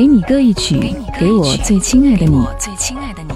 [0.00, 0.80] 给你歌一曲，
[1.18, 2.42] 给我最亲爱的你。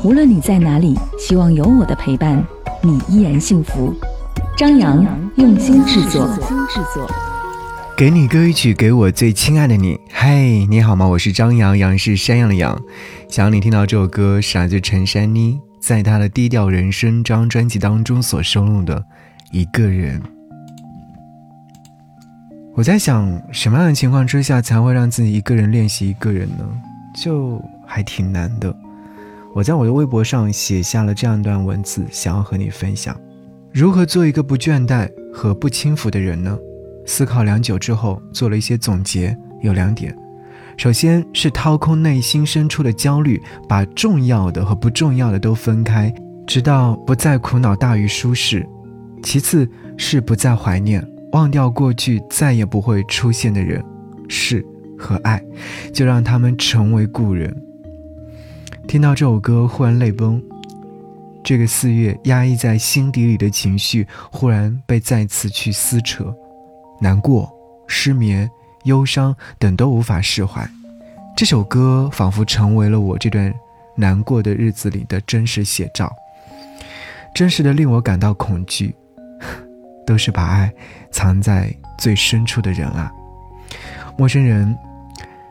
[0.02, 2.42] 无论你在哪里，希望有我的陪伴，
[2.80, 3.94] 你依然幸福。
[4.56, 5.04] 张扬
[5.36, 6.26] 用心制作。
[7.94, 10.00] 给你歌一曲，给我最亲爱的你。
[10.10, 11.06] 嘿，你好吗？
[11.06, 12.80] 我是张扬，杨是山羊的羊。
[13.28, 18.96] 想要你听到这首歌，是来自陈珊妮在她的《低调人生》这张专辑当中所收录的
[19.52, 20.18] 《一个人》。
[22.76, 26.68] 我在想，什么样的情况之下才会让自己一个人练习一个人呢？
[27.14, 28.74] 就还挺难的。
[29.54, 33.16] 我在我的微博上写下了这样一段文字，想要和你分享：
[33.72, 36.58] 如何做一个不倦怠和不轻浮的人呢？
[37.06, 40.12] 思考良久之后，做了一些总结，有两点：
[40.76, 46.12] 首先是掏空内心深处的焦虑，把重要的和不重要的都分开，
[46.44, 48.66] 直到不再苦恼大于舒适；
[49.22, 51.06] 其次是不再怀念。
[51.34, 53.84] 忘掉过去再也不会出现的人、
[54.28, 54.64] 事
[54.96, 55.42] 和爱，
[55.92, 57.52] 就让他们成为故人。
[58.86, 60.40] 听到这首歌，忽然泪崩。
[61.42, 66.32] 这个四月压抑在心底里的情绪，忽然被再次去撕扯，
[67.00, 67.52] 难过、
[67.88, 68.48] 失眠、
[68.84, 70.64] 忧伤等都无法释怀。
[71.36, 73.52] 这首歌仿佛成为了我这段
[73.96, 76.14] 难过的日子里的真实写照，
[77.34, 78.94] 真实的令我感到恐惧。
[80.06, 80.72] 都是把爱
[81.10, 83.12] 藏在最深处的人啊，
[84.16, 84.76] 陌生人，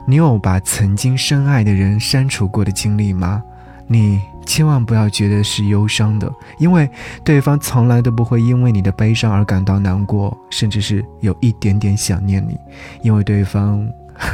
[0.06, 3.42] 你有把曾经深爱的人删除过的经历吗？
[3.86, 6.90] 你千万不要觉得是忧伤的，因为
[7.24, 12.58] 对方从来都不会因为你的悲伤而感到难过，甚至是有一点点想念你，
[13.02, 13.86] 因为对方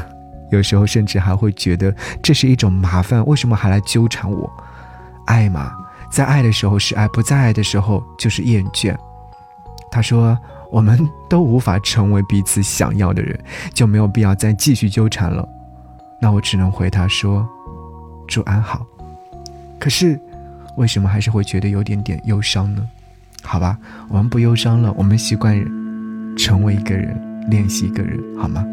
[0.52, 4.50] 有时候甚至还会觉得这是一种麻烦，为什么还来纠缠我？
[5.26, 5.72] 爱嘛，
[6.12, 8.96] 在爱的时候是爱，不在爱的时候就是厌倦。
[9.92, 10.38] 他说
[10.72, 13.40] ：“我们都无法成为彼此想要的人，
[13.74, 15.48] 就没有必要再继续纠缠了。”
[16.22, 17.48] 那我只能回答说
[18.28, 18.86] ：“祝安好。”
[19.80, 20.20] 可是，
[20.78, 22.88] 为什么还是会觉得有点点忧伤呢？
[23.42, 23.78] 好吧，
[24.10, 25.58] 我们不忧伤了，我们习惯
[26.38, 27.18] 成为一个人，
[27.50, 28.66] 练习一个人，好吗？